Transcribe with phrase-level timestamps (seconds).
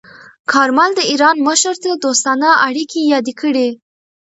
[0.51, 3.69] کارمل د ایران مشر ته دوستانه اړیکې یادې کړې.